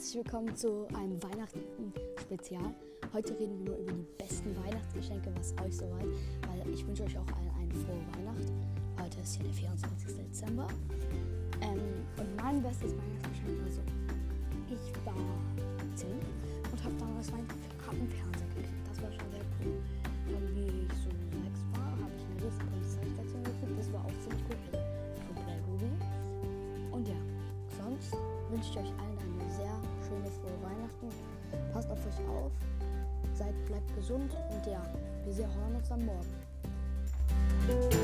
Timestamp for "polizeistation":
22.72-23.44